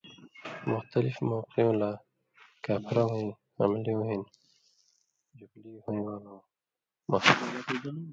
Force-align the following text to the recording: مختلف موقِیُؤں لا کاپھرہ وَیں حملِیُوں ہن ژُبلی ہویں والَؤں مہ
مختلف 0.73 1.15
موقِیُؤں 1.29 1.75
لا 1.79 1.91
کاپھرہ 2.65 3.03
وَیں 3.09 3.31
حملِیُوں 3.59 4.03
ہن 4.09 4.21
ژُبلی 5.37 5.71
ہویں 5.83 6.03
والَؤں 6.05 6.39
مہ 7.09 7.17